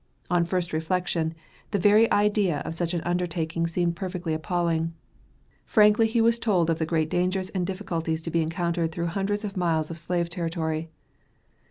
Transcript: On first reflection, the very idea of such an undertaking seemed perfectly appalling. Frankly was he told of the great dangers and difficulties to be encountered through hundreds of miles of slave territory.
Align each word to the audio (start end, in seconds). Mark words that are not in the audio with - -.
On 0.31 0.45
first 0.45 0.73
reflection, 0.73 1.35
the 1.69 1.77
very 1.77 2.11
idea 2.11 2.61
of 2.61 2.73
such 2.73 2.95
an 2.95 3.01
undertaking 3.01 3.67
seemed 3.67 3.95
perfectly 3.95 4.33
appalling. 4.33 4.95
Frankly 5.63 6.19
was 6.19 6.37
he 6.37 6.41
told 6.41 6.71
of 6.71 6.79
the 6.79 6.87
great 6.87 7.07
dangers 7.07 7.51
and 7.51 7.67
difficulties 7.67 8.23
to 8.23 8.31
be 8.31 8.41
encountered 8.41 8.91
through 8.91 9.05
hundreds 9.13 9.45
of 9.45 9.55
miles 9.55 9.91
of 9.91 9.99
slave 9.99 10.27
territory. 10.27 10.89